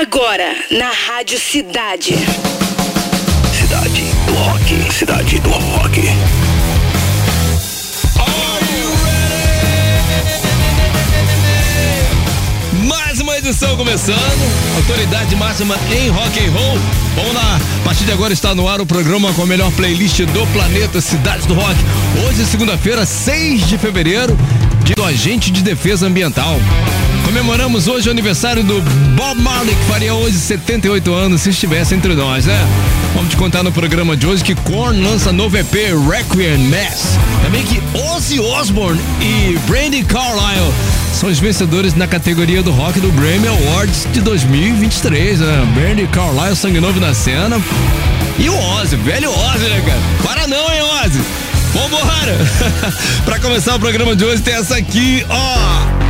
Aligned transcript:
Agora, 0.00 0.56
na 0.70 0.90
Rádio 0.90 1.38
Cidade. 1.38 2.14
Cidade 3.52 4.02
do 4.26 4.32
Rock. 4.32 4.92
Cidade 4.94 5.38
do 5.40 5.50
Rock. 5.50 6.00
Mais 12.88 13.20
uma 13.20 13.36
edição 13.36 13.76
começando. 13.76 14.16
Autoridade 14.76 15.36
máxima 15.36 15.76
em 15.92 16.08
rock 16.08 16.46
and 16.46 16.50
roll. 16.50 16.78
Vamos 17.14 17.34
lá. 17.34 17.60
A 17.82 17.84
partir 17.84 18.04
de 18.04 18.12
agora 18.12 18.32
está 18.32 18.54
no 18.54 18.66
ar 18.66 18.80
o 18.80 18.86
programa 18.86 19.30
com 19.34 19.42
a 19.42 19.46
melhor 19.46 19.70
playlist 19.72 20.20
do 20.20 20.46
planeta 20.54 21.02
Cidades 21.02 21.44
do 21.44 21.52
Rock. 21.52 21.76
Hoje, 22.26 22.46
segunda-feira, 22.46 23.04
6 23.04 23.68
de 23.68 23.76
fevereiro, 23.76 24.34
do 24.94 25.04
agente 25.04 25.50
de 25.50 25.62
defesa 25.62 26.06
ambiental. 26.06 26.58
Comemoramos 27.24 27.86
hoje 27.86 28.08
o 28.08 28.10
aniversário 28.10 28.62
do 28.62 28.80
Bob 29.14 29.40
Marley, 29.40 29.74
que 29.74 29.84
faria 29.84 30.14
hoje 30.14 30.36
78 30.36 31.12
anos 31.12 31.42
se 31.42 31.50
estivesse 31.50 31.94
entre 31.94 32.14
nós, 32.14 32.46
né? 32.46 32.58
Vamos 33.14 33.30
te 33.30 33.36
contar 33.36 33.62
no 33.62 33.70
programa 33.70 34.16
de 34.16 34.26
hoje 34.26 34.42
que 34.42 34.54
Korn 34.54 35.00
lança 35.02 35.32
novo 35.32 35.56
EP 35.56 35.72
Requiem 36.10 36.58
Mass. 36.68 37.18
Também 37.42 37.62
que 37.64 37.80
Ozzy 38.14 38.40
Osbourne 38.40 39.00
e 39.20 39.58
Brandy 39.66 40.02
Carlisle 40.04 40.72
são 41.12 41.28
os 41.28 41.38
vencedores 41.38 41.94
na 41.94 42.06
categoria 42.06 42.62
do 42.62 42.70
rock 42.70 42.98
do 43.00 43.10
Grammy 43.12 43.48
Awards 43.48 44.06
de 44.12 44.20
2023, 44.20 45.40
né? 45.40 45.68
Brandy 45.74 46.06
Carlisle, 46.08 46.56
sangue 46.56 46.80
novo 46.80 46.98
na 46.98 47.14
cena. 47.14 47.60
E 48.38 48.48
o 48.48 48.58
Ozzy, 48.76 48.96
velho 48.96 49.30
Ozzy, 49.30 49.68
né, 49.68 49.82
cara? 49.86 50.00
Para 50.24 50.46
não, 50.46 50.72
hein, 50.72 50.82
Ozzy? 51.04 51.20
Vambora! 51.72 52.36
pra 53.24 53.38
começar 53.38 53.76
o 53.76 53.80
programa 53.80 54.16
de 54.16 54.24
hoje 54.24 54.42
tem 54.42 54.54
essa 54.54 54.76
aqui, 54.76 55.24
ó. 55.28 56.09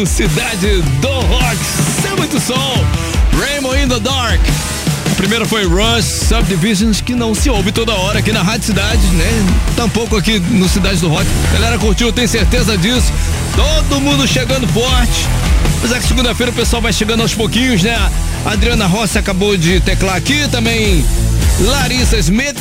O 0.00 0.06
Cidade 0.06 0.80
do 1.02 1.08
Rock. 1.08 1.56
Sem 2.00 2.16
muito 2.16 2.40
som. 2.40 2.84
Rainbow 3.38 3.76
in 3.76 3.86
the 3.86 4.00
Dark. 4.00 4.40
A 5.10 5.14
primeira 5.14 5.44
foi 5.44 5.66
Rush 5.66 6.04
Subdivisions, 6.04 7.02
que 7.02 7.14
não 7.14 7.34
se 7.34 7.50
ouve 7.50 7.70
toda 7.70 7.92
hora 7.92 8.20
aqui 8.20 8.32
na 8.32 8.42
Rádio 8.42 8.68
Cidade, 8.68 9.06
né? 9.08 9.46
Tampouco 9.76 10.16
aqui 10.16 10.38
no 10.38 10.66
Cidade 10.70 11.00
do 11.00 11.08
Rock. 11.08 11.26
A 11.50 11.52
galera 11.52 11.78
curtiu, 11.78 12.10
tenho 12.12 12.28
certeza 12.28 12.78
disso. 12.78 13.12
Todo 13.54 14.00
mundo 14.00 14.26
chegando 14.26 14.66
forte. 14.68 15.26
Apesar 15.78 15.98
que 16.00 16.08
segunda-feira 16.08 16.50
o 16.50 16.54
pessoal 16.54 16.80
vai 16.80 16.94
chegando 16.94 17.20
aos 17.20 17.34
pouquinhos, 17.34 17.82
né? 17.82 17.94
A 18.46 18.52
Adriana 18.52 18.86
Rossi 18.86 19.18
acabou 19.18 19.54
de 19.54 19.80
teclar 19.80 20.16
aqui, 20.16 20.48
também 20.48 21.04
Larissa 21.60 22.16
Smith, 22.16 22.58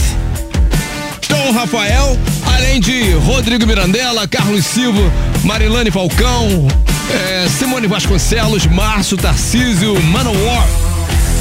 Tom 1.25 1.53
Rafael, 1.53 2.17
além 2.53 2.81
de 2.81 3.13
Rodrigo 3.13 3.65
Mirandela, 3.65 4.27
Carlos 4.27 4.65
Silva, 4.65 5.09
Marilane 5.43 5.89
Falcão, 5.89 6.67
é, 7.09 7.47
Simone 7.49 7.87
Vasconcelos, 7.87 8.65
Márcio 8.65 9.17
Tarcísio, 9.17 10.01
Manowar. 10.03 10.67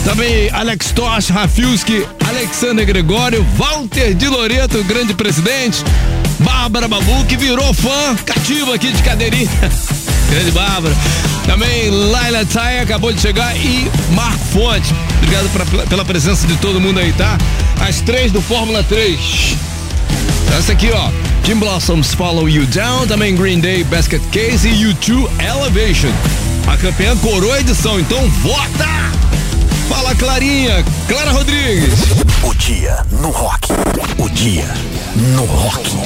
Também 0.04 0.48
Alex 0.52 0.92
Tosh, 0.92 1.28
Rafilski, 1.28 2.06
Alexander 2.26 2.86
Gregório, 2.86 3.46
Walter 3.56 4.14
de 4.14 4.28
Loreto, 4.28 4.82
grande 4.84 5.12
presidente, 5.12 5.84
Bárbara 6.40 6.88
Babu, 6.88 7.24
que 7.26 7.36
virou 7.36 7.74
fã 7.74 8.16
cativo 8.24 8.72
aqui 8.72 8.92
de 8.92 9.02
cadeirinha. 9.02 9.50
grande 10.30 10.50
Bárbara. 10.50 10.94
Também 11.46 11.90
Laila 11.90 12.44
Thay 12.46 12.80
acabou 12.80 13.12
de 13.12 13.20
chegar 13.20 13.56
e 13.56 13.90
Marco 14.12 14.44
Fonte. 14.52 14.94
Obrigado 15.16 15.48
pra, 15.50 15.86
pela 15.86 16.04
presença 16.04 16.46
de 16.46 16.56
todo 16.56 16.80
mundo 16.80 17.00
aí, 17.00 17.12
tá? 17.12 17.36
As 17.80 18.00
três 18.00 18.30
do 18.32 18.40
Fórmula 18.40 18.82
3. 18.82 19.56
Essa 20.58 20.72
aqui, 20.72 20.90
ó. 20.92 21.27
Jim 21.44 21.58
Blossoms 21.58 22.14
Follow 22.14 22.48
You 22.48 22.66
Down, 22.66 23.06
também 23.06 23.34
Green 23.34 23.60
Day 23.60 23.84
Basket 23.84 24.22
Case 24.30 24.68
e 24.68 24.84
U2 24.84 25.28
Elevation. 25.40 26.10
A 26.66 26.76
campeã 26.76 27.16
coroa 27.16 27.54
a 27.54 27.60
edição, 27.60 27.98
então 27.98 28.28
vota! 28.30 28.86
Fala 29.88 30.14
Clarinha, 30.14 30.84
Clara 31.08 31.30
Rodrigues. 31.30 31.94
O 32.42 32.54
dia 32.54 33.04
no 33.10 33.30
rock. 33.30 33.68
O 34.18 34.28
dia 34.28 34.66
no 35.16 35.44
rock. 35.44 35.96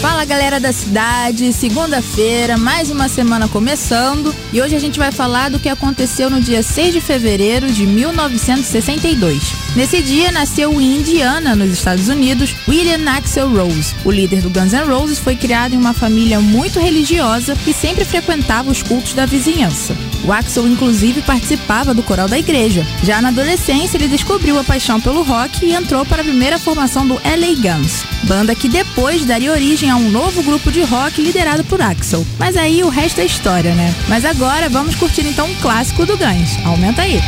Fala 0.00 0.24
galera 0.24 0.58
da 0.58 0.72
cidade, 0.72 1.52
segunda-feira, 1.52 2.56
mais 2.56 2.90
uma 2.90 3.06
semana 3.06 3.46
começando 3.46 4.34
e 4.50 4.62
hoje 4.62 4.74
a 4.74 4.78
gente 4.78 4.98
vai 4.98 5.12
falar 5.12 5.50
do 5.50 5.58
que 5.58 5.68
aconteceu 5.68 6.30
no 6.30 6.40
dia 6.40 6.62
6 6.62 6.94
de 6.94 7.00
fevereiro 7.02 7.70
de 7.70 7.84
1962. 7.86 9.42
Nesse 9.76 10.02
dia 10.02 10.32
nasceu 10.32 10.80
em 10.80 10.96
Indiana, 10.96 11.54
nos 11.54 11.70
Estados 11.70 12.08
Unidos, 12.08 12.56
William 12.68 13.08
Axel 13.08 13.48
Rose. 13.48 13.94
O 14.04 14.10
líder 14.10 14.42
do 14.42 14.50
Guns 14.50 14.72
N' 14.72 14.84
Roses 14.84 15.20
foi 15.20 15.36
criado 15.36 15.74
em 15.74 15.78
uma 15.78 15.94
família 15.94 16.40
muito 16.40 16.80
religiosa 16.80 17.56
e 17.64 17.72
sempre 17.72 18.04
frequentava 18.04 18.68
os 18.68 18.82
cultos 18.82 19.14
da 19.14 19.26
vizinhança. 19.26 19.96
O 20.24 20.32
Axel 20.32 20.66
inclusive 20.66 21.22
participava 21.22 21.94
do 21.94 22.02
coral 22.02 22.28
da 22.28 22.36
igreja. 22.36 22.84
Já 23.04 23.22
na 23.22 23.28
adolescência 23.28 23.96
ele 23.96 24.08
descobriu 24.08 24.58
a 24.58 24.64
paixão 24.64 25.00
pelo 25.00 25.22
rock 25.22 25.64
e 25.64 25.72
entrou 25.72 26.04
para 26.04 26.22
a 26.22 26.24
primeira 26.24 26.58
formação 26.58 27.06
do 27.06 27.14
LA 27.14 27.54
Guns, 27.54 28.04
banda 28.24 28.56
que 28.56 28.68
depois 28.68 29.24
daria 29.24 29.52
origem 29.52 29.88
a 29.88 29.96
um 29.96 30.10
novo 30.10 30.42
grupo 30.42 30.72
de 30.72 30.82
rock 30.82 31.22
liderado 31.22 31.62
por 31.62 31.80
Axel. 31.80 32.26
Mas 32.40 32.56
aí 32.56 32.82
o 32.82 32.88
resto 32.88 33.20
é 33.20 33.24
história, 33.24 33.72
né? 33.74 33.94
Mas 34.08 34.24
agora 34.24 34.68
vamos 34.68 34.96
curtir 34.96 35.24
então 35.26 35.46
um 35.48 35.54
clássico 35.56 36.04
do 36.04 36.18
Guns. 36.18 36.58
Aumenta 36.64 37.02
aí. 37.02 37.20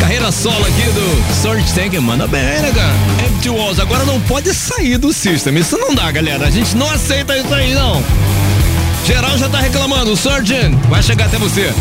Carreira 0.00 0.32
solo 0.32 0.66
aqui 0.66 0.82
do 0.90 1.34
Search 1.42 1.72
Tank, 1.74 1.96
manda 2.00 2.26
bem, 2.26 2.42
né, 2.42 2.72
cara? 2.74 2.92
Empty 3.28 3.50
Walls, 3.50 3.78
agora 3.78 4.04
não 4.04 4.20
pode 4.22 4.52
sair 4.52 4.98
do 4.98 5.12
System, 5.12 5.56
isso 5.58 5.78
não 5.78 5.94
dá, 5.94 6.10
galera. 6.10 6.48
A 6.48 6.50
gente 6.50 6.76
não 6.76 6.90
aceita 6.90 7.36
isso 7.36 7.54
aí, 7.54 7.72
não. 7.72 8.02
Geral 9.06 9.38
já 9.38 9.48
tá 9.48 9.60
reclamando, 9.60 10.16
Surgeon, 10.16 10.76
vai 10.88 11.00
chegar 11.04 11.26
até 11.26 11.38
você. 11.38 11.72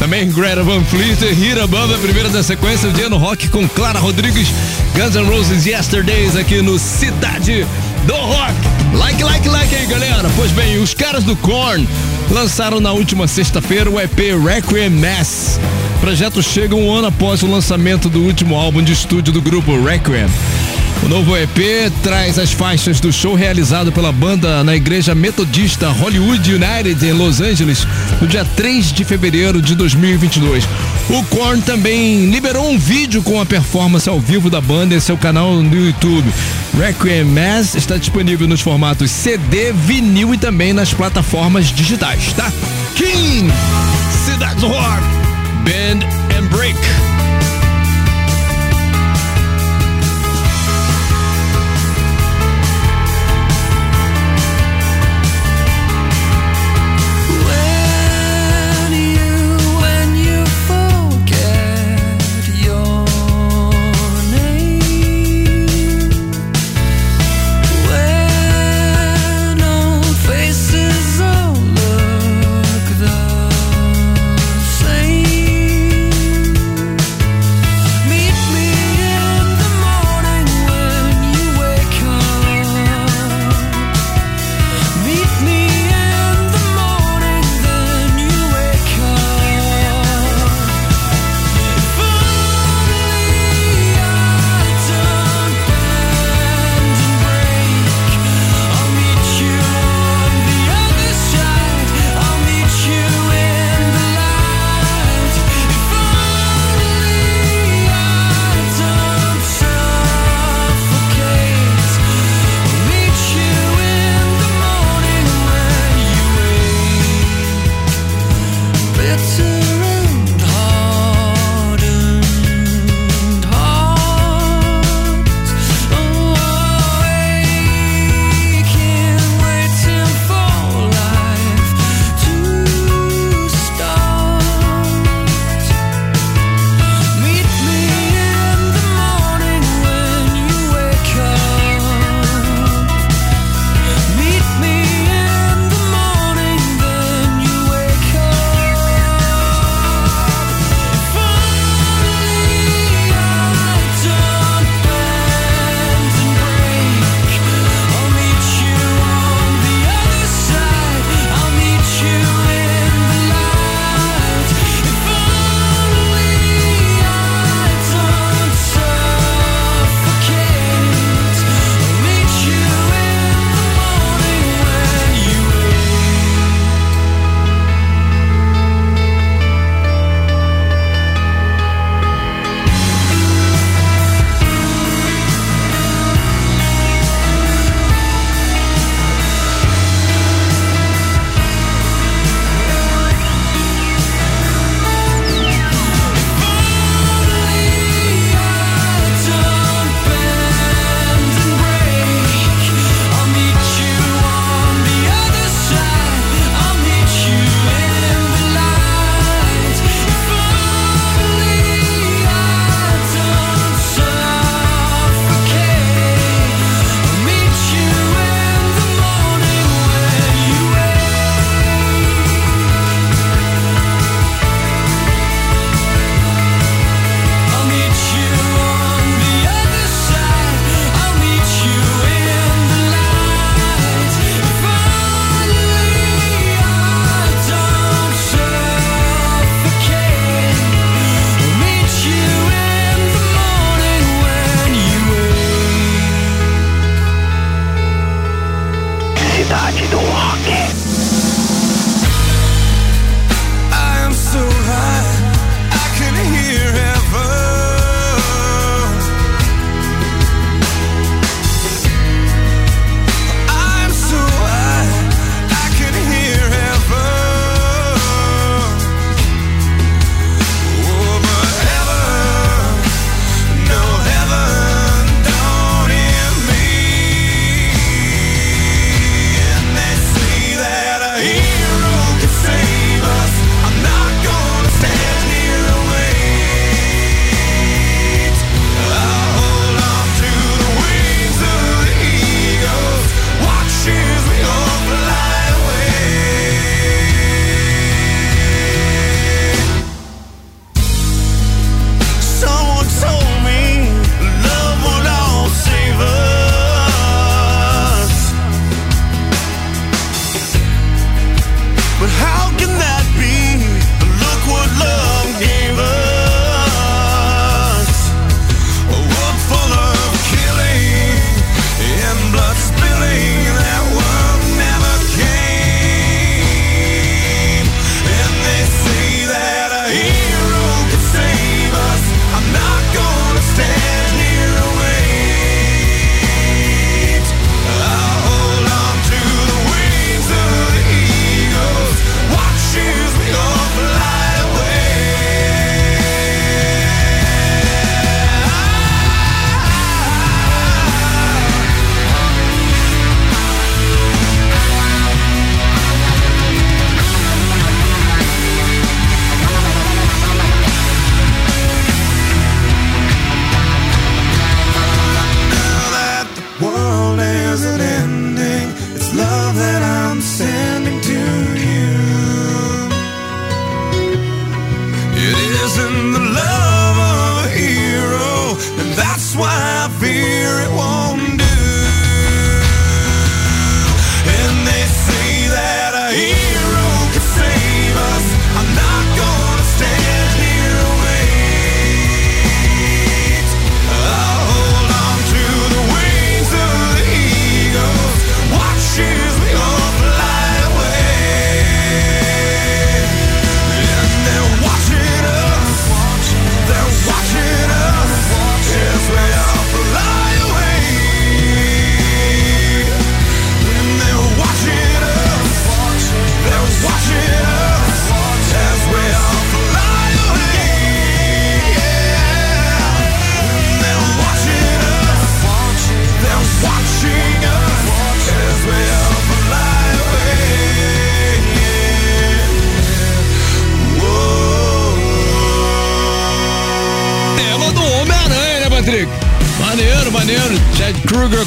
Também 0.00 0.28
Greta 0.32 0.64
Van 0.64 0.82
Fleet, 0.82 1.20
Hit 1.20 1.60
Above, 1.60 1.94
a 1.94 1.98
primeira 1.98 2.28
da 2.28 2.42
sequência, 2.42 2.88
o 2.88 2.92
dia 2.92 3.08
no 3.08 3.18
rock 3.18 3.48
com 3.48 3.68
Clara 3.68 4.00
Rodrigues, 4.00 4.48
Guns 4.96 5.14
N' 5.14 5.28
Roses 5.28 5.66
Yesterdays 5.66 6.34
aqui 6.34 6.60
no 6.60 6.76
Cidade 6.76 7.64
do 8.04 8.14
Rock. 8.14 8.54
Like, 8.94 9.22
like, 9.22 9.48
like 9.48 9.74
aí, 9.76 9.86
galera. 9.86 10.28
Pois 10.34 10.50
bem, 10.50 10.78
os 10.78 10.92
caras 10.92 11.22
do 11.22 11.36
Korn 11.36 11.88
lançaram 12.30 12.80
na 12.80 12.90
última 12.90 13.28
sexta-feira 13.28 13.88
o 13.88 14.00
EP 14.00 14.18
Requiem 14.44 14.90
Mass. 14.90 15.60
O 16.00 16.08
projeto 16.10 16.42
chega 16.42 16.74
um 16.74 16.90
ano 16.90 17.08
após 17.08 17.42
o 17.42 17.46
lançamento 17.46 18.08
do 18.08 18.22
último 18.22 18.56
álbum 18.56 18.82
de 18.82 18.90
estúdio 18.90 19.34
do 19.34 19.42
grupo 19.42 19.78
Requiem. 19.84 20.24
O 21.02 21.08
novo 21.08 21.36
EP 21.36 21.92
traz 22.02 22.38
as 22.38 22.52
faixas 22.52 23.00
do 23.00 23.12
show 23.12 23.34
realizado 23.34 23.92
pela 23.92 24.10
banda 24.10 24.64
na 24.64 24.74
igreja 24.74 25.14
metodista 25.14 25.90
Hollywood 25.90 26.54
United 26.54 27.04
em 27.04 27.12
Los 27.12 27.42
Angeles 27.42 27.86
no 28.18 28.26
dia 28.26 28.46
3 28.56 28.94
de 28.94 29.04
fevereiro 29.04 29.60
de 29.60 29.74
2022. 29.74 30.64
O 31.10 31.22
Korn 31.24 31.60
também 31.60 32.30
liberou 32.30 32.70
um 32.70 32.78
vídeo 32.78 33.22
com 33.22 33.38
a 33.38 33.44
performance 33.44 34.08
ao 34.08 34.18
vivo 34.18 34.48
da 34.48 34.60
banda 34.60 34.94
em 34.94 35.00
seu 35.00 35.18
canal 35.18 35.52
no 35.56 35.86
YouTube. 35.86 36.32
Requiem 36.78 37.24
Mass 37.24 37.74
está 37.74 37.98
disponível 37.98 38.48
nos 38.48 38.62
formatos 38.62 39.10
CD, 39.10 39.70
vinil 39.74 40.32
e 40.32 40.38
também 40.38 40.72
nas 40.72 40.94
plataformas 40.94 41.66
digitais, 41.66 42.32
tá? 42.32 42.50
King, 42.94 43.52
Cidade 44.24 44.64
Rock, 44.64 45.19
Band 45.64 46.04
and 46.04 46.50
Break. 46.50 47.09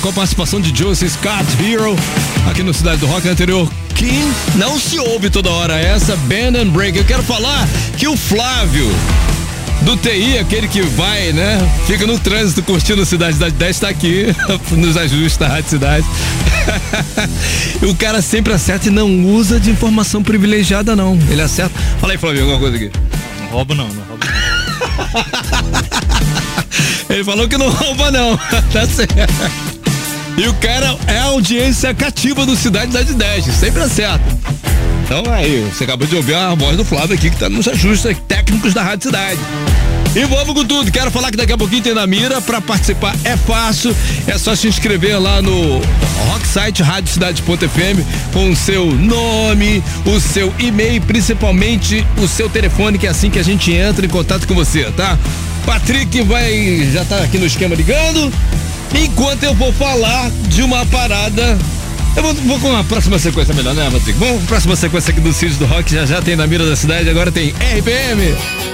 Com 0.04 0.10
a 0.10 0.14
participação 0.14 0.60
de 0.60 0.78
Joseph 0.78 1.14
Scott 1.14 1.46
Hero 1.64 1.96
aqui 2.52 2.62
no 2.62 2.74
Cidade 2.74 2.98
do 2.98 3.08
Rock 3.08 3.26
anterior. 3.30 3.72
Kim, 3.96 4.34
não 4.56 4.78
se 4.78 5.00
ouve 5.00 5.30
toda 5.30 5.50
hora 5.50 5.80
essa, 5.80 6.18
Band 6.18 6.60
and 6.60 6.68
Break. 6.72 6.98
Eu 6.98 7.06
quero 7.06 7.24
falar 7.24 7.66
que 7.98 8.06
o 8.06 8.18
Flávio 8.18 8.94
do 9.84 9.96
TI, 9.96 10.40
aquele 10.40 10.68
que 10.68 10.82
vai, 10.82 11.32
né? 11.32 11.58
Fica 11.88 12.06
no 12.06 12.20
trânsito 12.20 12.62
curtindo 12.64 13.06
Cidade 13.06 13.38
da 13.38 13.48
10, 13.48 13.80
tá 13.80 13.88
aqui, 13.88 14.26
nos 14.76 14.98
ajusta 14.98 15.46
a 15.46 15.48
Rádio 15.48 15.70
Cidade. 15.70 16.06
o 17.90 17.96
cara 17.96 18.22
sempre 18.22 18.52
acerta 18.52 18.90
e 18.90 18.92
não 18.92 19.26
usa 19.28 19.58
de 19.58 19.72
informação 19.72 20.22
privilegiada, 20.22 20.98
não. 20.98 21.18
Ele 21.30 21.42
acerta. 21.42 21.80
Fala 22.02 22.12
aí, 22.12 22.20
Flávio, 22.20 22.42
alguma 22.42 22.60
coisa 22.60 22.76
aqui. 22.76 22.92
Não 23.40 23.48
roubo 23.48 23.74
não, 23.74 23.88
não 23.88 24.04
roubo 24.04 24.26
Ele 27.10 27.24
falou 27.24 27.48
que 27.48 27.58
não 27.58 27.70
rouba, 27.70 28.12
não. 28.12 28.36
tá 28.38 28.86
certo. 28.86 29.73
E 30.36 30.48
o 30.48 30.54
cara 30.56 30.98
é 31.08 31.20
a 31.20 31.26
audiência 31.26 31.94
cativa 31.94 32.46
do 32.46 32.56
Cidade 32.56 32.92
das 32.92 33.06
10, 33.06 33.46
sempre 33.46 33.84
acerta. 33.84 34.24
Então 35.06 35.24
aí, 35.32 35.70
você 35.72 35.84
acabou 35.84 36.08
de 36.08 36.16
ouvir 36.16 36.34
a 36.34 36.56
voz 36.56 36.76
do 36.76 36.84
Flávio 36.84 37.16
aqui 37.16 37.30
que 37.30 37.38
tá 37.38 37.50
nos 37.50 37.68
ajustes 37.68 38.18
técnicos 38.28 38.74
da 38.74 38.82
Rádio 38.82 39.10
Cidade. 39.10 39.40
E 40.16 40.26
vamos 40.26 40.54
com 40.54 40.66
tudo. 40.66 40.92
Quero 40.92 41.10
falar 41.12 41.32
que 41.32 41.38
daqui 41.38 41.54
a 41.54 41.58
pouquinho 41.58 41.82
tem 41.82 41.94
na 41.94 42.06
mira. 42.06 42.40
Para 42.40 42.62
participar 42.62 43.16
é 43.24 43.36
fácil. 43.36 43.96
É 44.28 44.38
só 44.38 44.56
se 44.56 44.68
inscrever 44.68 45.20
lá 45.20 45.42
no 45.42 45.82
rocksite 46.30 46.84
radiocidade.fm 46.84 48.02
com 48.32 48.52
o 48.52 48.56
seu 48.56 48.86
nome, 48.86 49.84
o 50.06 50.20
seu 50.20 50.54
e-mail, 50.60 51.02
principalmente 51.02 52.06
o 52.18 52.28
seu 52.28 52.48
telefone, 52.48 52.98
que 52.98 53.08
é 53.08 53.10
assim 53.10 53.30
que 53.30 53.40
a 53.40 53.44
gente 53.44 53.72
entra 53.72 54.06
em 54.06 54.10
contato 54.10 54.48
com 54.48 54.54
você, 54.54 54.84
tá? 54.92 55.18
Patrick 55.66 56.22
vai 56.24 56.90
já 56.92 57.04
tá 57.06 57.18
aqui 57.24 57.38
no 57.38 57.46
esquema 57.46 57.74
ligando. 57.74 58.32
Enquanto 58.94 59.44
eu 59.44 59.54
vou 59.54 59.72
falar 59.74 60.30
de 60.48 60.62
uma 60.62 60.86
parada 60.86 61.58
eu 62.16 62.22
vou, 62.22 62.34
vou, 62.34 62.60
com 62.60 62.76
a 62.76 62.84
próxima 62.84 63.18
sequência 63.18 63.54
melhor, 63.56 63.74
né, 63.74 63.90
Patrick? 63.92 64.18
Vamos 64.20 64.44
próxima 64.44 64.76
sequência 64.76 65.12
aqui 65.12 65.20
do 65.20 65.34
Cid 65.34 65.56
do 65.56 65.66
Rock, 65.66 65.92
já 65.92 66.06
já 66.06 66.22
tem 66.22 66.36
na 66.36 66.46
mira 66.46 66.66
da 66.66 66.76
cidade, 66.76 67.10
agora 67.10 67.32
tem 67.32 67.50
RPM. 67.50 68.73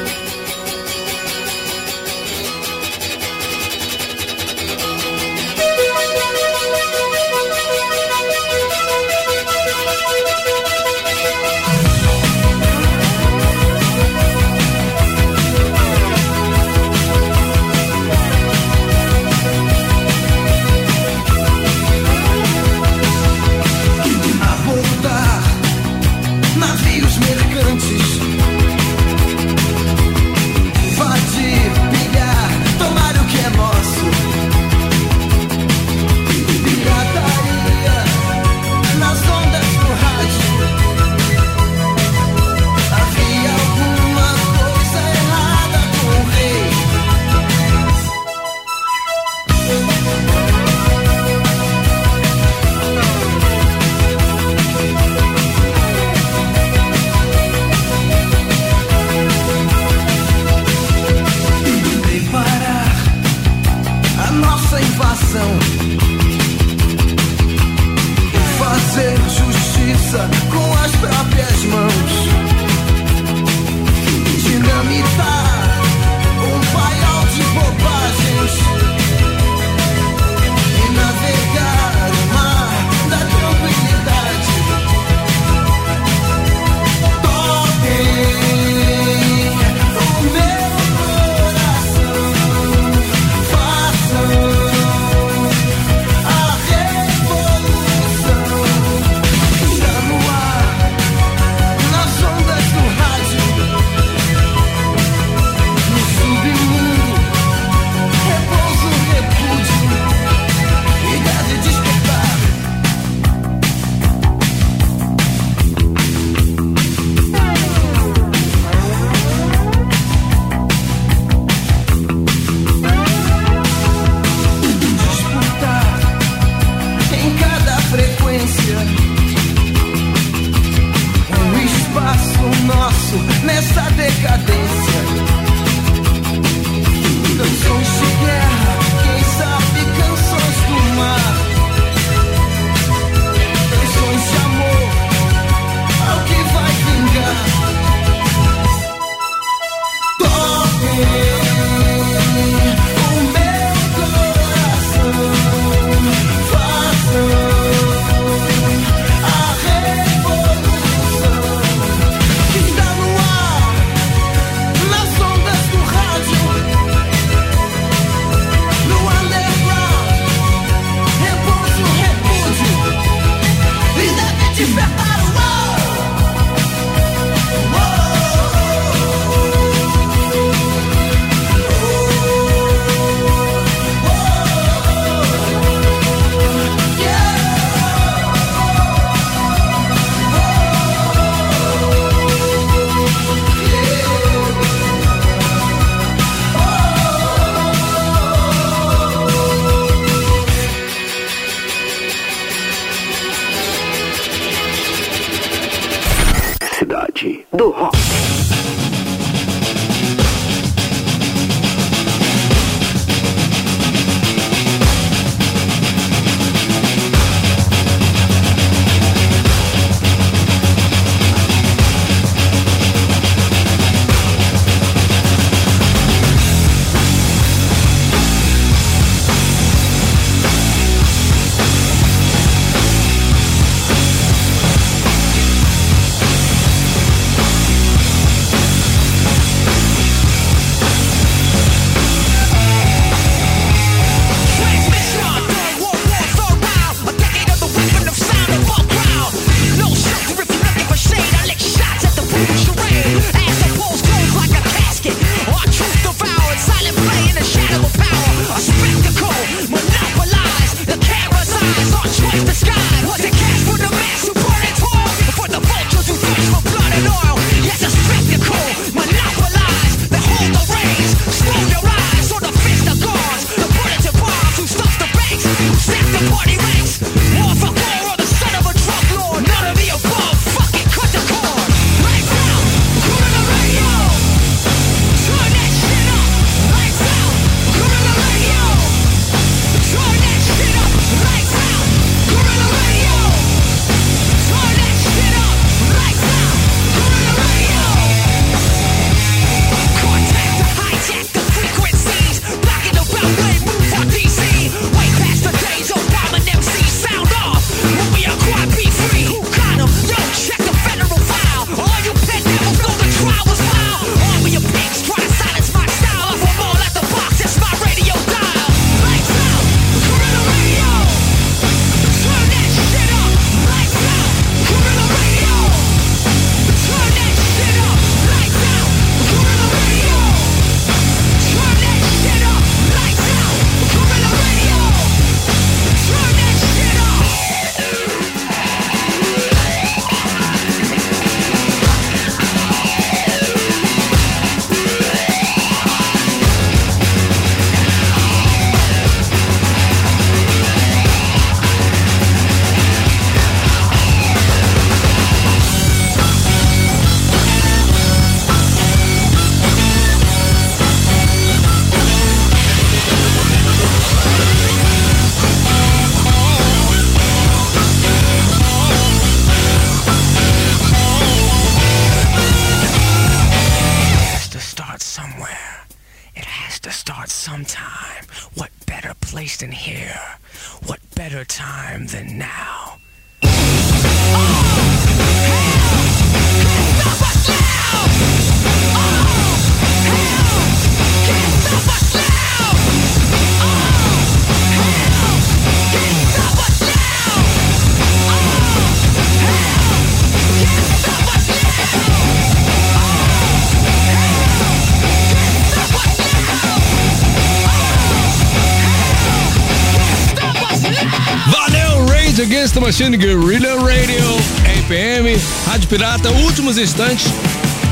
Against 412.69 412.81
Machine 412.81 413.17
Guerrilla 413.17 413.77
Radio, 413.77 414.37
RPM, 414.81 415.35
Rádio 415.65 415.87
Pirata, 415.87 416.29
últimos 416.29 416.77
instantes 416.77 417.25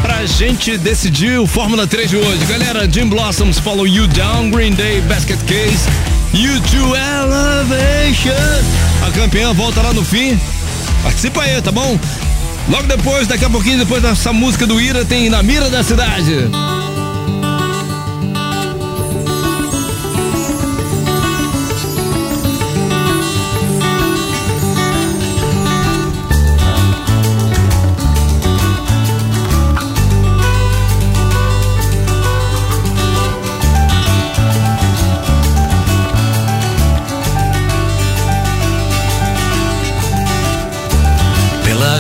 pra 0.04 0.24
gente 0.28 0.78
decidir 0.78 1.40
o 1.40 1.48
Fórmula 1.48 1.88
3 1.88 2.12
de 2.12 2.18
hoje. 2.18 2.46
Galera, 2.46 2.88
Jim 2.88 3.08
Blossoms, 3.08 3.58
Follow 3.58 3.88
You 3.88 4.06
Down, 4.08 4.52
Green 4.52 4.74
Day, 4.74 5.02
Basket 5.02 5.40
Case, 5.46 5.90
U2 6.32 6.94
Elevation. 6.96 8.30
A 9.08 9.12
campeã 9.12 9.52
volta 9.52 9.82
lá 9.82 9.94
no 9.94 10.06
fim. 10.06 10.40
Participa 11.02 11.42
aí, 11.42 11.60
tá 11.60 11.72
bom? 11.72 12.00
Logo 12.70 12.84
depois, 12.84 13.26
daqui 13.26 13.46
a 13.46 13.50
pouquinho, 13.50 13.80
depois 13.80 14.04
dessa 14.04 14.32
música 14.32 14.68
do 14.68 14.80
Ira, 14.80 15.04
tem 15.04 15.28
Na 15.28 15.42
Mira 15.42 15.72
da 15.72 15.82
Cidade. 15.82 16.50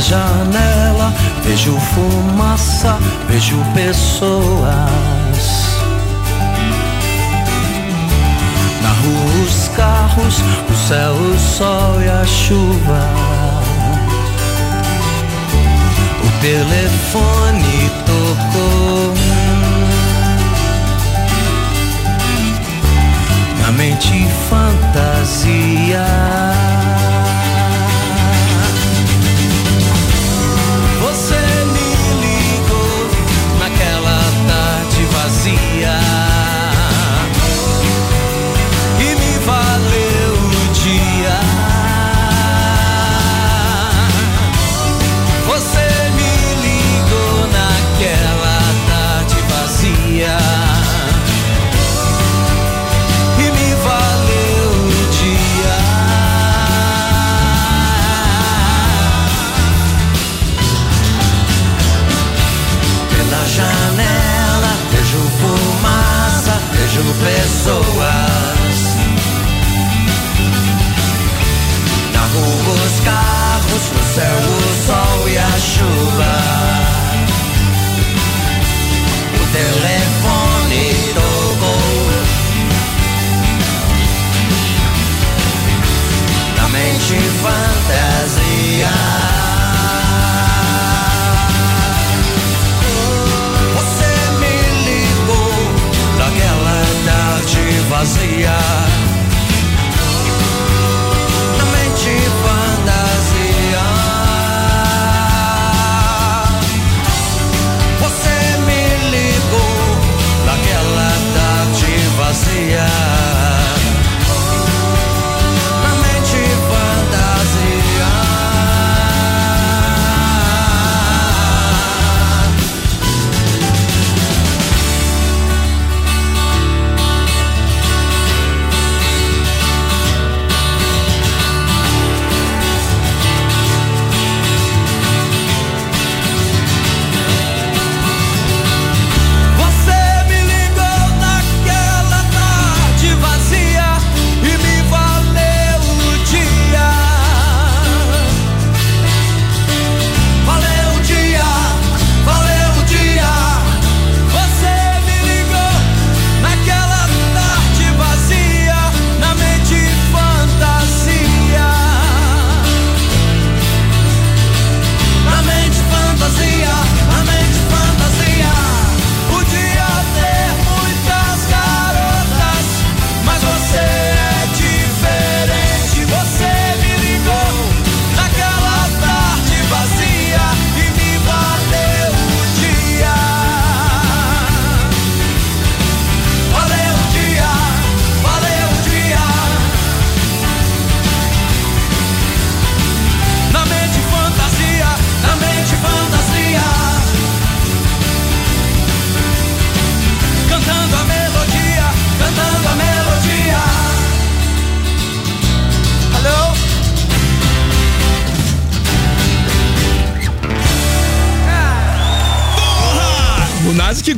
janela, 0.07 1.13
vejo 1.43 1.77
fumaça, 1.77 2.97
vejo 3.27 3.57
pessoas. 3.73 4.67
Na 8.81 8.89
rua 8.89 9.43
os 9.43 9.67
carros, 9.75 10.41
o 10.69 10.87
céu, 10.87 11.13
o 11.13 11.37
sol 11.37 12.01
e 12.01 12.07
a 12.07 12.25
chuva. 12.25 13.01
O 16.23 16.29
telefone 16.41 17.91
tocou. 18.05 19.13
Na 23.61 23.71
mente 23.73 24.25
fantasia. 24.49 26.05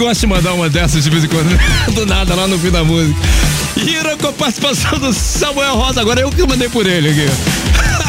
Gosta 0.10 0.26
de 0.26 0.34
mandar 0.34 0.53
uma 0.53 0.68
dessas 0.68 1.03
de 1.03 1.10
vez 1.10 1.24
em 1.24 1.28
quando, 1.28 1.49
do 1.93 2.05
nada, 2.05 2.34
lá 2.34 2.47
no 2.47 2.57
fim 2.57 2.72
da 2.72 2.84
música. 2.84 3.20
Hira 3.78 4.18
com 4.18 4.28
a 4.30 4.34
participação 4.34 4.97
do 4.97 5.14
Samuel 5.14 5.76
Rosa, 5.76 6.01
agora 6.01 6.20
eu 6.20 6.32
que 6.32 6.45
mandei 6.47 6.68
por 6.68 6.88
ele 6.88 7.10
aqui. 7.10 7.28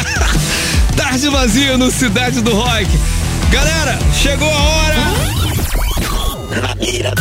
Tarde 0.97 1.29
vazia 1.29 1.77
no 1.77 1.91
Cidade 1.91 2.41
do 2.41 2.55
Rock. 2.55 2.87
Galera, 3.51 3.99
chegou 4.13 4.49
a 4.49 4.59
hora. 4.59 4.97
Na 6.59 6.75
mira 6.75 7.13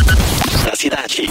da 0.64 0.74
cidade. 0.74 1.28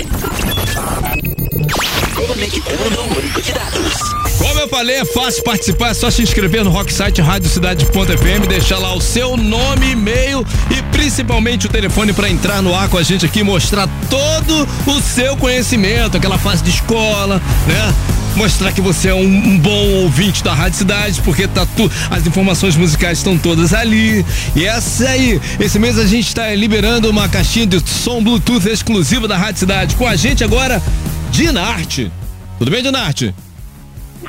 Como 4.37 4.59
eu 4.59 4.67
falei, 4.67 4.97
é 4.97 5.05
fácil 5.05 5.43
participar, 5.43 5.89
é 5.89 5.93
só 5.93 6.09
se 6.09 6.21
inscrever 6.21 6.63
no 6.63 6.69
Rocksite 6.69 7.21
Rádio 7.21 7.49
Cidade.fm, 7.49 8.47
deixar 8.47 8.77
lá 8.77 8.93
o 8.93 9.01
seu 9.01 9.35
nome, 9.35 9.91
e-mail 9.91 10.45
e 10.71 10.81
principalmente 10.91 11.65
o 11.65 11.69
telefone 11.69 12.13
para 12.13 12.29
entrar 12.29 12.61
no 12.61 12.73
ar 12.73 12.89
com 12.89 12.97
a 12.97 13.03
gente 13.03 13.25
aqui 13.25 13.43
mostrar 13.43 13.87
todo 14.09 14.67
o 14.87 15.01
seu 15.01 15.35
conhecimento, 15.37 16.17
aquela 16.17 16.37
fase 16.37 16.63
de 16.63 16.69
escola, 16.69 17.41
né? 17.67 17.93
Mostrar 18.35 18.71
que 18.71 18.79
você 18.79 19.09
é 19.09 19.13
um, 19.13 19.25
um 19.25 19.57
bom 19.57 20.03
ouvinte 20.03 20.43
da 20.43 20.53
Rádio 20.53 20.77
Cidade, 20.77 21.21
porque 21.21 21.47
tá 21.47 21.65
tu, 21.75 21.91
as 22.09 22.25
informações 22.25 22.75
musicais 22.75 23.17
estão 23.17 23.37
todas 23.37 23.73
ali. 23.73 24.25
E 24.55 24.65
essa 24.65 25.09
aí, 25.09 25.41
esse 25.59 25.79
mês 25.79 25.97
a 25.97 26.05
gente 26.05 26.27
está 26.27 26.53
liberando 26.53 27.09
uma 27.09 27.27
caixinha 27.27 27.65
de 27.65 27.81
som 27.89 28.23
Bluetooth 28.23 28.69
exclusiva 28.69 29.27
da 29.27 29.35
Rádio 29.35 29.59
Cidade. 29.59 29.95
Com 29.95 30.07
a 30.07 30.15
gente 30.15 30.43
agora, 30.43 30.81
Dinarte. 31.31 32.11
Tudo 32.57 32.71
bem, 32.71 32.83
Dinarte? 32.83 33.33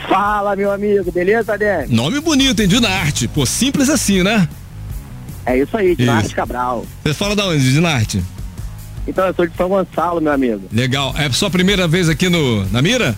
Fala, 0.09 0.55
meu 0.55 0.71
amigo, 0.71 1.11
beleza, 1.11 1.59
Dani? 1.59 1.93
Nome 1.95 2.21
bonito, 2.21 2.61
hein? 2.61 2.69
Dinarte. 2.69 3.27
Pô, 3.29 3.45
simples 3.45 3.89
assim, 3.89 4.23
né? 4.23 4.49
É 5.45 5.59
isso 5.59 5.77
aí, 5.77 5.97
Dinarte 5.97 6.27
Isso. 6.27 6.37
Cabral. 6.37 6.87
Você 7.03 7.15
fala 7.15 7.35
da 7.35 7.47
onde, 7.47 7.73
Dinarte? 7.73 8.23
Então, 9.07 9.27
eu 9.27 9.35
sou 9.35 9.47
de 9.47 9.57
São 9.57 9.69
Gonçalo, 9.69 10.21
meu 10.21 10.33
amigo. 10.33 10.63
Legal. 10.73 11.15
É 11.17 11.27
a 11.27 11.33
sua 11.33 11.51
primeira 11.51 11.89
vez 11.89 12.09
aqui 12.09 12.29
no, 12.29 12.65
na 12.71 12.81
mira? 12.81 13.17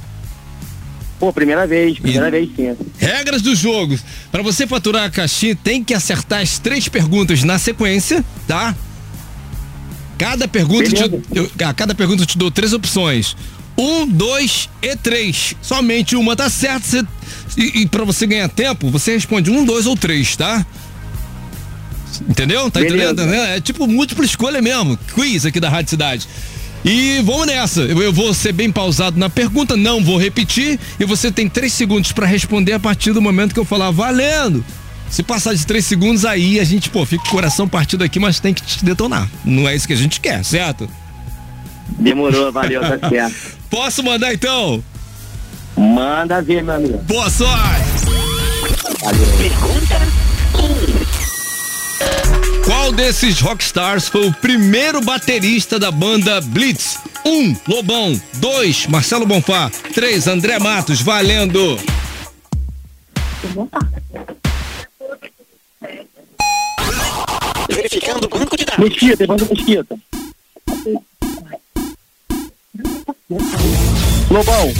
Pô, 1.18 1.32
primeira 1.32 1.66
vez, 1.66 1.98
primeira 1.98 2.30
vez 2.30 2.50
sim. 2.56 2.76
Regras 2.98 3.42
do 3.42 3.54
jogo. 3.54 3.96
Para 4.32 4.42
você 4.42 4.66
faturar 4.66 5.04
a 5.04 5.10
caixinha, 5.10 5.54
tem 5.54 5.84
que 5.84 5.94
acertar 5.94 6.40
as 6.40 6.58
três 6.58 6.88
perguntas 6.88 7.44
na 7.44 7.58
sequência, 7.58 8.24
tá? 8.48 8.74
Cada 10.18 10.48
pergunta, 10.48 10.90
te, 10.90 11.22
eu, 11.32 11.50
a 11.64 11.74
cada 11.74 11.94
pergunta 11.94 12.22
eu 12.22 12.26
te 12.26 12.36
dou 12.36 12.50
três 12.50 12.72
opções. 12.72 13.36
Um, 13.76 14.06
dois 14.06 14.68
e 14.82 14.96
três. 14.96 15.54
Somente 15.62 16.14
uma 16.16 16.36
tá 16.36 16.50
certa. 16.50 16.86
Você, 16.86 17.04
e, 17.56 17.82
e 17.82 17.88
para 17.88 18.04
você 18.04 18.26
ganhar 18.26 18.48
tempo, 18.48 18.90
você 18.90 19.12
responde 19.12 19.50
um, 19.50 19.64
dois 19.64 19.86
ou 19.86 19.96
três, 19.96 20.36
tá? 20.36 20.64
Entendeu? 22.28 22.70
Tá 22.70 22.80
Beleza. 22.80 23.12
entendendo? 23.12 23.34
É 23.34 23.60
tipo 23.60 23.86
múltipla 23.86 24.24
escolha 24.24 24.60
mesmo. 24.60 24.98
Quiz 25.14 25.46
aqui 25.46 25.58
da 25.58 25.68
Rádio 25.68 25.90
Cidade. 25.90 26.28
E 26.84 27.20
vamos 27.22 27.46
nessa. 27.46 27.82
Eu, 27.82 28.02
eu 28.02 28.12
vou 28.12 28.34
ser 28.34 28.52
bem 28.52 28.70
pausado 28.70 29.18
na 29.18 29.30
pergunta, 29.30 29.76
não 29.76 30.02
vou 30.02 30.18
repetir. 30.18 30.78
E 30.98 31.04
você 31.04 31.30
tem 31.30 31.48
três 31.48 31.72
segundos 31.72 32.12
pra 32.12 32.26
responder 32.26 32.72
a 32.72 32.80
partir 32.80 33.12
do 33.12 33.22
momento 33.22 33.54
que 33.54 33.60
eu 33.60 33.64
falar 33.64 33.90
valendo. 33.90 34.64
Se 35.08 35.22
passar 35.22 35.54
de 35.54 35.66
três 35.66 35.84
segundos, 35.84 36.24
aí 36.24 36.58
a 36.58 36.64
gente, 36.64 36.88
pô, 36.88 37.04
fica 37.04 37.22
com 37.22 37.28
o 37.28 37.32
coração 37.32 37.68
partido 37.68 38.02
aqui, 38.02 38.18
mas 38.18 38.40
tem 38.40 38.54
que 38.54 38.62
te 38.62 38.84
detonar. 38.84 39.28
Não 39.44 39.68
é 39.68 39.76
isso 39.76 39.86
que 39.86 39.92
a 39.92 39.96
gente 39.96 40.20
quer, 40.20 40.42
certo? 40.44 40.88
Demorou, 41.88 42.52
valeu, 42.52 42.80
tá 42.80 43.08
certo. 43.08 43.36
Posso 43.70 44.02
mandar 44.02 44.32
então? 44.34 44.82
Manda 45.76 46.42
ver, 46.42 46.62
meu 46.62 46.74
amigo. 46.74 46.98
Boa 46.98 47.30
sorte! 47.30 47.92
Qual 52.64 52.92
desses 52.92 53.40
rockstars 53.40 54.08
foi 54.08 54.26
o 54.26 54.32
primeiro 54.32 55.00
baterista 55.00 55.78
da 55.78 55.90
banda 55.90 56.40
Blitz? 56.40 56.98
1. 57.24 57.30
Um, 57.30 57.56
Lobão. 57.68 58.20
2. 58.34 58.86
Marcelo 58.88 59.26
Bonfá. 59.26 59.70
3. 59.94 60.26
André 60.26 60.58
Matos. 60.58 61.00
Valendo! 61.00 61.78
Verificando 67.68 68.24
o 68.24 68.28
banco 68.28 68.56
de 68.56 68.64
dados. 68.64 68.88
Mesquita, 68.88 69.26
manda 69.26 69.44
Mesquita. 69.46 69.96
Lobão. 74.30 74.72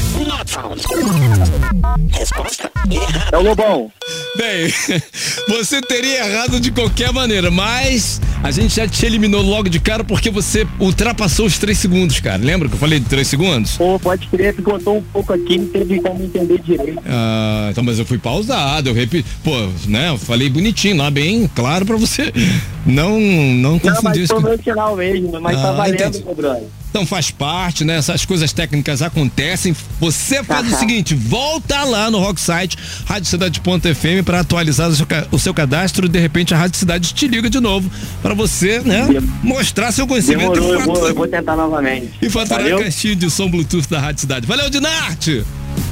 Resposta 2.12 2.70
errada. 2.90 3.36
é 3.36 3.38
o 3.38 3.42
Lobão. 3.42 3.90
Bem, 4.36 4.72
você 5.48 5.80
teria 5.82 6.26
errado 6.26 6.59
de 6.59 6.70
qualquer 6.70 7.12
maneira, 7.12 7.50
mas 7.50 8.20
a 8.42 8.50
gente 8.50 8.74
já 8.76 8.88
te 8.88 9.05
eliminou 9.05 9.42
logo 9.42 9.68
de 9.68 9.78
cara 9.78 10.03
porque 10.05 10.30
você 10.30 10.66
ultrapassou 10.80 11.46
os 11.46 11.59
3 11.59 11.76
segundos, 11.78 12.18
cara. 12.20 12.42
Lembra 12.42 12.68
que 12.68 12.74
eu 12.74 12.78
falei 12.78 12.98
de 12.98 13.07
3 13.07 13.26
segundos? 13.26 13.76
Pô, 13.76 13.98
pode 14.00 14.26
crer, 14.28 14.55
picotou 14.55 14.98
um 14.98 15.03
pouco 15.03 15.32
aqui, 15.32 15.59
não 15.59 15.66
teve 15.68 16.00
como 16.00 16.22
entender 16.24 16.59
direito. 16.61 17.03
Ah, 17.07 17.68
então, 17.70 17.84
mas 17.84 17.98
eu 17.98 18.07
fui 18.07 18.18
pausado, 18.18 18.88
eu 18.88 18.94
repito. 18.94 19.28
Pô, 19.44 19.53
né? 19.86 20.09
Eu 20.11 20.18
falei 20.18 20.48
bonitinho 20.48 20.96
lá, 20.96 21.11
bem 21.11 21.48
claro 21.55 21.84
pra 21.84 21.96
você 21.96 22.32
não, 22.86 23.18
não 23.20 23.72
Não, 23.72 23.78
confundir 23.78 24.03
mas 24.03 24.16
isso. 24.18 24.40
foi 24.40 24.59
final 24.59 24.96
mesmo, 24.96 25.40
mas 25.40 25.61
tá 25.61 25.68
Ah, 25.68 25.72
valendo, 25.72 25.94
entendi. 26.00 26.24
meu 26.24 26.34
brother. 26.34 26.64
Então 26.93 27.07
faz 27.07 27.30
parte, 27.30 27.84
né? 27.84 27.97
Essas 27.97 28.26
coisas 28.26 28.53
técnicas 28.53 29.01
acontecem. 29.01 29.74
Você 29.99 30.45
faz 30.45 30.70
o 30.70 30.76
seguinte: 30.76 31.14
volta 31.14 31.84
lá 31.84 32.11
no 32.11 32.18
Rocksite, 32.18 32.76
radiocidade.fm 33.07 34.22
para 34.22 34.40
atualizar 34.40 34.90
o 34.90 34.95
seu, 34.95 35.07
o 35.30 35.38
seu 35.38 35.55
cadastro 35.55 36.07
de 36.07 36.18
repente 36.18 36.53
a 36.53 36.59
Rádio 36.59 36.78
Cidade 36.78 37.14
te 37.14 37.26
liga 37.26 37.49
de 37.49 37.61
novo 37.61 37.90
para 38.20 38.34
você, 38.34 38.80
né? 38.80 39.09
Mostrar 39.43 39.90
seu 39.90 40.07
conhecimento 40.07 40.53
Demorou, 40.53 40.74
e, 40.74 40.80
eu 40.80 40.84
vou, 40.84 41.09
eu 41.09 41.14
vou 41.14 41.26
tentar 41.26 41.57
novamente. 41.57 42.11
e 42.20 42.28
faturar 42.28 42.61
Valeu? 42.61 42.76
a 42.76 42.82
caixinha 42.82 43.16
de 43.16 43.30
som 43.30 43.51
Bluetooth 43.51 43.88
da 43.88 43.99
Rádio 43.99 44.20
Cidade. 44.20 44.47
Valeu, 44.47 44.68
Dinarte! 44.68 45.47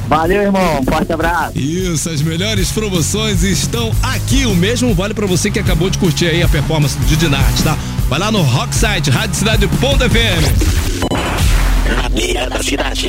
Valeu, 0.08 0.42
irmão. 0.42 0.82
Forte 0.82 1.12
abraço. 1.12 1.56
Isso, 1.56 2.10
as 2.10 2.20
melhores 2.20 2.72
promoções 2.72 3.44
estão 3.44 3.92
aqui. 4.02 4.44
O 4.44 4.56
mesmo 4.56 4.92
vale 4.92 5.14
para 5.14 5.24
você 5.24 5.50
que 5.52 5.58
acabou 5.58 5.88
de 5.88 5.98
curtir 5.98 6.26
aí 6.26 6.42
a 6.42 6.48
performance 6.48 6.98
de 6.98 7.16
Dinarte, 7.16 7.62
tá? 7.62 7.78
Vai 8.10 8.18
lá 8.18 8.32
no 8.32 8.42
Rocksite, 8.42 9.08
radiocidade.fm. 9.08 9.70
Na 11.94 12.08
mira 12.08 12.50
da 12.50 12.60
cidade. 12.60 13.08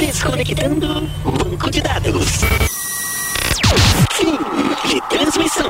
Desconectando 0.00 1.06
banco 1.22 1.70
de 1.70 1.82
dados. 1.82 2.40
Fim 4.12 4.38
de 4.88 4.98
transmissão. 5.10 5.68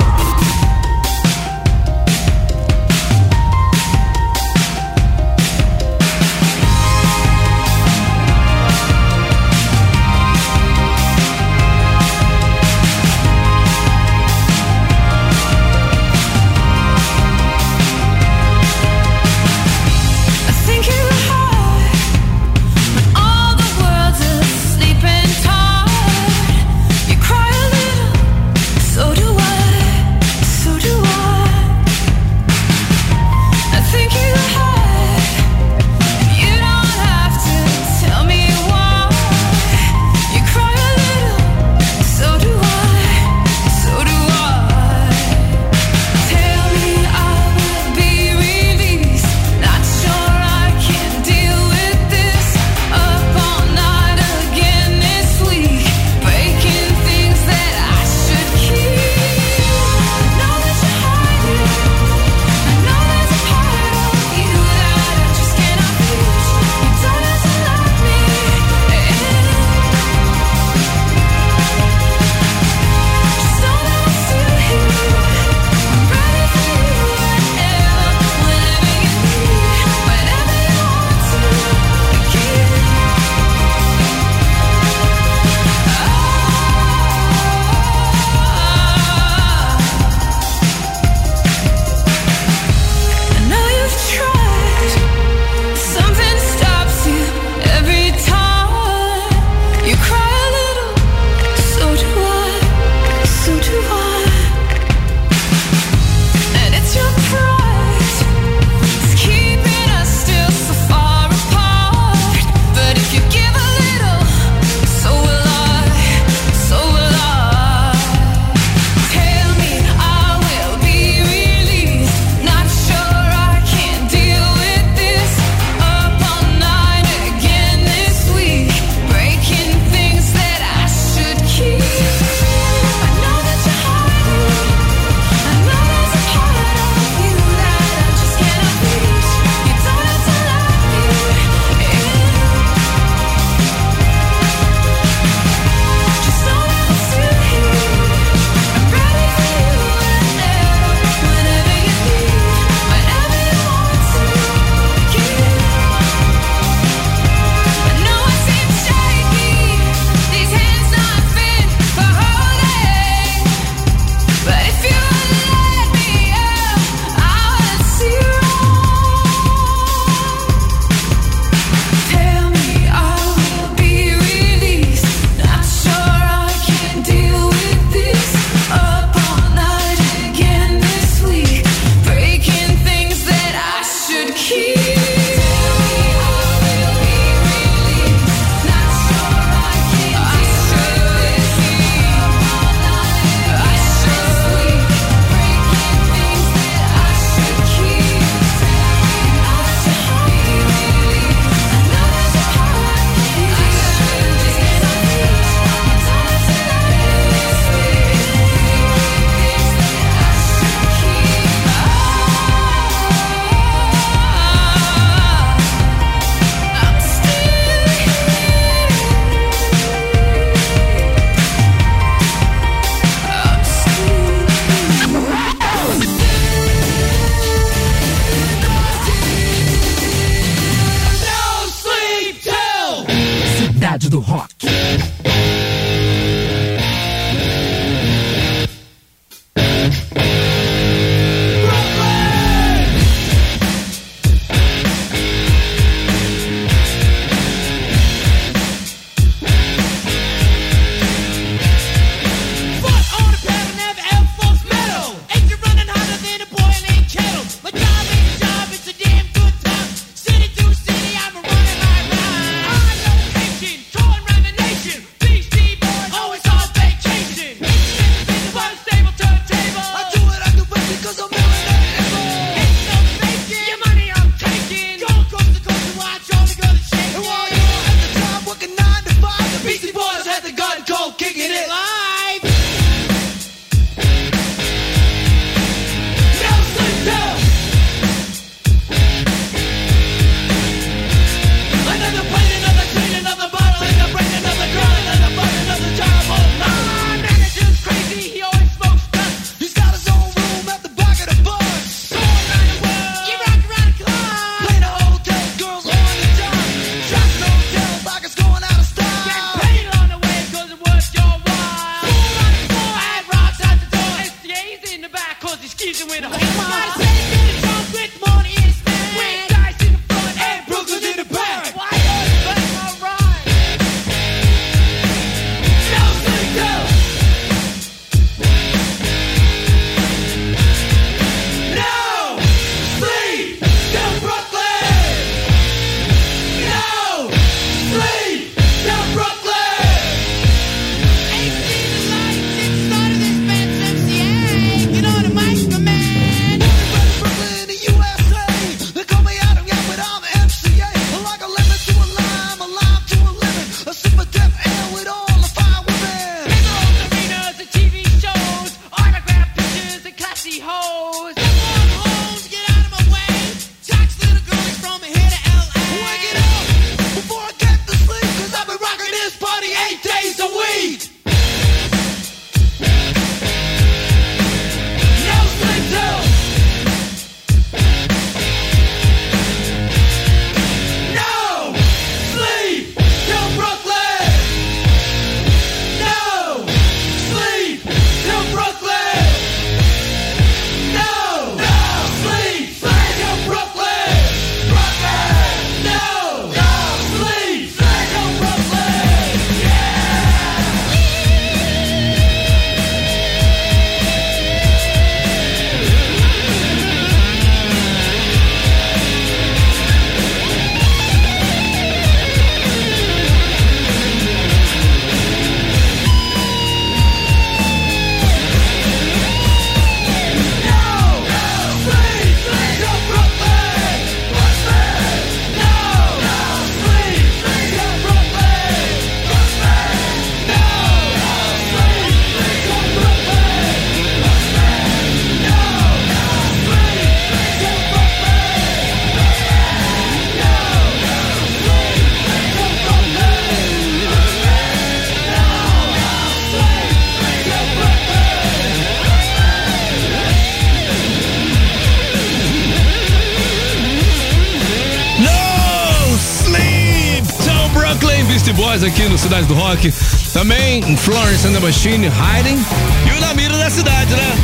Cidade 459.39 459.47
do 459.47 459.55
Rock. 459.55 459.93
Também 460.33 460.83
Florence 460.97 461.47
and 461.47 461.53
the 461.53 461.61
Machine, 461.61 462.09
Hiding 462.09 462.59
e 463.07 463.17
o 463.17 463.21
Na 463.21 463.35
Mira 463.35 463.57
da 463.57 463.71
Cidade, 463.71 464.13
né? 464.13 464.37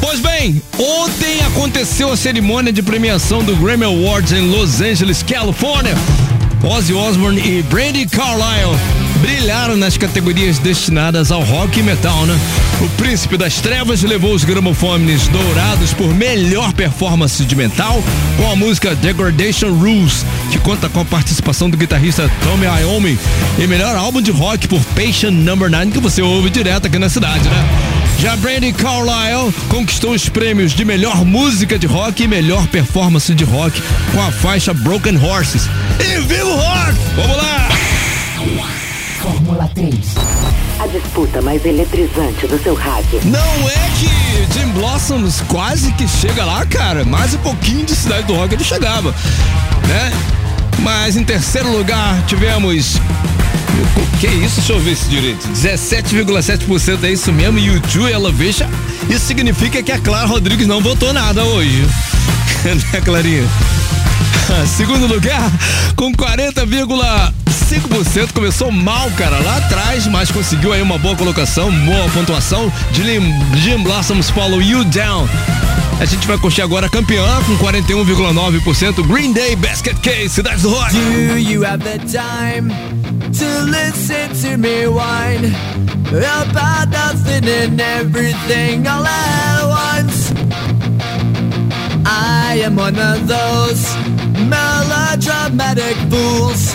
Pois 0.00 0.20
bem, 0.20 0.62
ontem 0.78 1.40
aconteceu 1.46 2.12
a 2.12 2.16
cerimônia 2.16 2.72
de 2.72 2.82
premiação 2.82 3.42
do 3.42 3.56
Grammy 3.56 3.84
Awards 3.84 4.32
em 4.32 4.48
Los 4.48 4.80
Angeles, 4.80 5.22
Califórnia. 5.22 5.96
Ozzy 6.62 6.92
Osbourne 6.92 7.40
e 7.40 7.62
Brandy 7.62 8.06
Carlile 8.06 9.01
brilharam 9.22 9.76
nas 9.76 9.96
categorias 9.96 10.58
destinadas 10.58 11.30
ao 11.30 11.42
rock 11.42 11.78
e 11.78 11.82
metal, 11.82 12.26
né? 12.26 12.38
O 12.80 12.88
Príncipe 12.90 13.36
das 13.36 13.60
Trevas 13.60 14.02
levou 14.02 14.34
os 14.34 14.44
gramofones 14.44 15.28
dourados 15.28 15.94
por 15.94 16.12
melhor 16.12 16.72
performance 16.72 17.44
de 17.44 17.54
metal 17.54 18.02
com 18.36 18.50
a 18.50 18.56
música 18.56 18.96
Degradation 18.96 19.72
Rules, 19.72 20.26
que 20.50 20.58
conta 20.58 20.88
com 20.88 21.00
a 21.00 21.04
participação 21.04 21.70
do 21.70 21.76
guitarrista 21.76 22.28
Tommy 22.42 22.66
Iommi, 22.66 23.18
e 23.58 23.66
melhor 23.68 23.94
álbum 23.94 24.20
de 24.20 24.32
rock 24.32 24.66
por 24.66 24.82
Patient 24.86 25.32
Number 25.32 25.70
9, 25.70 25.92
que 25.92 26.00
você 26.00 26.20
ouve 26.20 26.50
direto 26.50 26.88
aqui 26.88 26.98
na 26.98 27.08
cidade, 27.08 27.48
né? 27.48 27.92
Já 28.18 28.36
Brandy 28.36 28.72
Carlile 28.72 29.52
conquistou 29.68 30.12
os 30.12 30.28
prêmios 30.28 30.72
de 30.72 30.84
melhor 30.84 31.24
música 31.24 31.78
de 31.78 31.86
rock 31.86 32.24
e 32.24 32.28
melhor 32.28 32.66
performance 32.66 33.32
de 33.32 33.44
rock 33.44 33.80
com 34.12 34.20
a 34.20 34.32
faixa 34.32 34.74
Broken 34.74 35.16
Horses. 35.16 35.68
E 36.00 36.20
viva 36.20 36.44
o 36.44 36.56
rock! 36.56 36.98
Vamos 37.16 37.36
lá! 37.36 37.91
Fórmula 39.22 39.70
3. 39.72 39.94
A 40.80 40.86
disputa 40.88 41.40
mais 41.40 41.64
eletrizante 41.64 42.44
do 42.48 42.60
seu 42.60 42.74
rádio. 42.74 43.20
Não 43.24 43.68
é 43.68 43.90
que 44.00 44.52
Jim 44.52 44.66
Blossoms 44.72 45.40
quase 45.46 45.92
que 45.92 46.08
chega 46.08 46.44
lá, 46.44 46.66
cara. 46.66 47.04
Mais 47.04 47.32
um 47.32 47.38
pouquinho 47.38 47.84
de 47.84 47.94
Cidade 47.94 48.26
do 48.26 48.34
Rock 48.34 48.52
ele 48.54 48.64
chegava, 48.64 49.14
né? 49.86 50.12
Mas 50.80 51.16
em 51.16 51.22
terceiro 51.22 51.70
lugar 51.70 52.20
tivemos. 52.26 53.00
Que 54.18 54.26
isso? 54.26 54.56
Deixa 54.56 54.72
eu 54.72 54.80
ver 54.80 54.92
isso 54.92 55.08
direito. 55.08 55.48
17,7% 55.50 57.04
é 57.04 57.12
isso 57.12 57.32
mesmo. 57.32 57.60
YouTube 57.60 58.10
Elevation. 58.10 58.66
Isso 59.08 59.26
significa 59.26 59.80
que 59.84 59.92
a 59.92 60.00
Clara 60.00 60.26
Rodrigues 60.26 60.66
não 60.66 60.80
votou 60.80 61.12
nada 61.12 61.44
hoje. 61.44 61.86
né, 62.92 63.00
Clarinha? 63.04 63.44
Segundo 64.76 65.06
lugar, 65.06 65.48
com 65.94 66.12
40,5%. 67.72 68.32
Começou 68.32 68.70
mal, 68.70 69.10
cara, 69.12 69.38
lá 69.38 69.56
atrás, 69.56 70.06
mas 70.06 70.30
conseguiu 70.30 70.72
aí 70.72 70.82
uma 70.82 70.98
boa 70.98 71.16
colocação, 71.16 71.70
boa 71.84 72.08
pontuação. 72.10 72.70
Jim, 72.92 73.32
Jim 73.56 73.82
Blossoms 73.82 74.28
Follow 74.30 74.60
You 74.60 74.84
Down. 74.84 75.28
A 76.00 76.04
gente 76.04 76.26
vai 76.26 76.36
curtir 76.36 76.62
agora 76.62 76.88
campeã 76.88 77.24
com 77.46 77.56
41,9%. 77.64 79.06
Green 79.06 79.32
Day 79.32 79.54
Basket 79.56 79.96
Case, 80.00 80.30
Cidade 80.30 80.62
do 80.62 80.70
Rock. 80.70 80.92
Do 80.92 81.38
you 81.38 81.62
have 81.64 81.82
the 81.82 81.98
time 81.98 82.70
to 83.32 83.64
listen 83.64 84.28
to 84.42 84.58
me 84.58 84.86
whine 84.86 85.54
about 86.10 86.90
nothing 86.90 87.48
and 87.48 87.80
everything 87.80 88.86
all 88.86 89.06
at 89.06 89.64
once? 89.64 90.32
I 92.04 92.60
am 92.64 92.76
one 92.76 92.98
of 92.98 93.26
those 93.28 93.96
melodramatic 94.48 95.96
fools, 96.10 96.74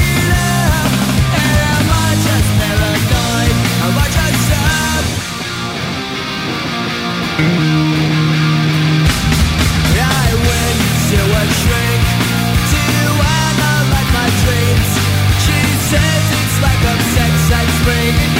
Rain. 17.87 18.30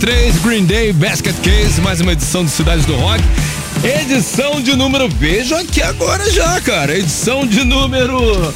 3, 0.00 0.38
Green 0.38 0.64
Day 0.64 0.94
Basket 0.94 1.36
Case, 1.42 1.78
mais 1.82 2.00
uma 2.00 2.12
edição 2.12 2.42
do 2.42 2.50
Cidades 2.50 2.86
do 2.86 2.96
Rock. 2.96 3.22
Edição 3.84 4.58
de 4.62 4.74
número, 4.74 5.06
vejo 5.10 5.54
aqui 5.54 5.82
agora 5.82 6.30
já, 6.30 6.58
cara. 6.62 6.96
Edição 6.96 7.46
de 7.46 7.64
número 7.64 8.54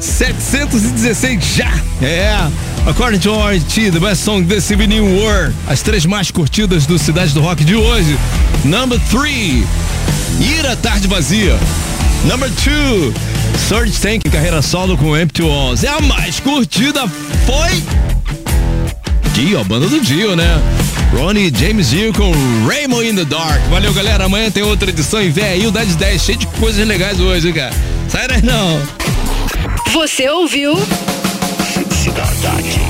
716 0.00 1.44
já. 1.54 1.72
É. 2.02 2.34
According 2.88 3.20
to 3.20 3.32
RT, 3.34 3.92
the 3.92 4.00
best 4.00 4.24
song 4.24 4.44
this 4.48 4.68
evening 4.72 5.00
were 5.00 5.54
as 5.68 5.80
três 5.80 6.04
mais 6.04 6.32
curtidas 6.32 6.86
do 6.86 6.98
Cidade 6.98 7.32
do 7.32 7.40
Rock 7.40 7.64
de 7.64 7.76
hoje. 7.76 8.18
Number 8.64 8.98
3, 9.10 9.64
Ira 10.40 10.74
Tarde 10.74 11.06
Vazia. 11.06 11.56
Number 12.24 12.50
2, 12.50 13.14
Surge 13.68 13.92
Tank, 14.00 14.28
carreira 14.28 14.60
solo 14.60 14.98
com 14.98 15.16
Empty 15.16 15.42
Walls. 15.42 15.84
É 15.84 15.88
a 15.88 16.00
mais 16.00 16.40
curtida, 16.40 17.06
foi 17.46 18.13
Dio, 19.34 19.58
a 19.58 19.64
banda 19.64 19.88
do 19.88 20.00
Dio, 20.00 20.36
né? 20.36 20.62
Ronnie 21.12 21.50
e 21.50 21.58
James 21.58 21.90
Dio 21.90 22.12
com 22.12 22.32
Raymond 22.68 23.08
in 23.08 23.16
the 23.16 23.24
Dark. 23.24 23.60
Valeu, 23.68 23.92
galera. 23.92 24.26
Amanhã 24.26 24.48
tem 24.48 24.62
outra 24.62 24.90
edição 24.90 25.20
e 25.20 25.28
vem 25.28 25.44
aí 25.44 25.66
o 25.66 25.72
10 25.72 25.96
10, 25.96 26.22
cheio 26.22 26.38
de 26.38 26.46
coisas 26.46 26.86
legais 26.86 27.18
hoje, 27.18 27.52
cara. 27.52 27.74
Sai 28.08 28.28
daí 28.28 28.42
não. 28.42 28.80
Você 29.92 30.28
ouviu 30.28 30.76
Cidade 31.90 32.83